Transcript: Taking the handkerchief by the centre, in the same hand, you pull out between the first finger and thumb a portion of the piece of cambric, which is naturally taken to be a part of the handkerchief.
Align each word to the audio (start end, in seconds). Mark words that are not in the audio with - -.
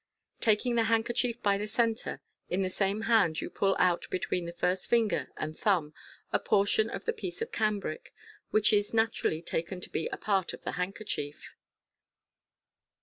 Taking 0.39 0.73
the 0.73 0.85
handkerchief 0.85 1.43
by 1.43 1.59
the 1.59 1.67
centre, 1.67 2.21
in 2.49 2.63
the 2.63 2.71
same 2.71 3.01
hand, 3.01 3.39
you 3.39 3.51
pull 3.51 3.75
out 3.77 4.07
between 4.09 4.47
the 4.47 4.51
first 4.51 4.89
finger 4.89 5.27
and 5.37 5.55
thumb 5.55 5.93
a 6.33 6.39
portion 6.39 6.89
of 6.89 7.05
the 7.05 7.13
piece 7.13 7.39
of 7.39 7.51
cambric, 7.51 8.11
which 8.49 8.73
is 8.73 8.95
naturally 8.95 9.43
taken 9.43 9.79
to 9.79 9.91
be 9.91 10.07
a 10.07 10.17
part 10.17 10.53
of 10.53 10.63
the 10.63 10.71
handkerchief. 10.71 11.55